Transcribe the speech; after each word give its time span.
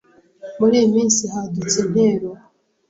Muri 0.59 0.73
iyi 0.79 0.89
minsi, 0.95 1.21
hadutse 1.33 1.77
intero 1.83 2.29